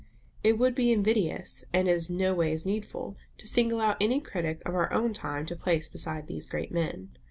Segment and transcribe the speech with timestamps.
[0.43, 4.91] It would be invidious, and is noways needful, to single out any critic of our
[4.91, 7.11] own time to place beside these great men.